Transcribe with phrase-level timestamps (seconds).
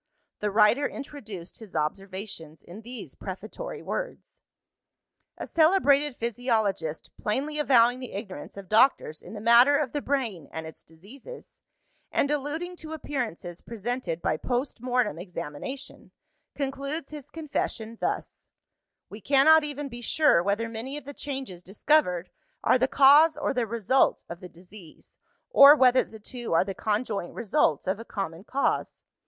[0.39, 4.41] The writer introduced his observations in these prefatory words:
[5.37, 10.49] "A celebrated physiologist, plainly avowing the ignorance of doctors in the matter of the brain
[10.51, 11.61] and its diseases,
[12.11, 16.09] and alluding to appearances presented by post mortem examination,
[16.55, 18.47] concludes his confession thus:
[19.11, 22.31] 'We cannot even be sure whether many of the changes discovered
[22.63, 25.19] are the cause or the result of the disease,
[25.51, 29.03] or whether the two are the conjoint results of a common cause.